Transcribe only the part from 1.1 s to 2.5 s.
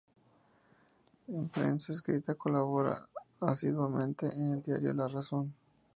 En prensa escrita,